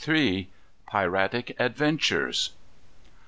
_Piratic 0.91 1.53
Adventures. 1.59 2.53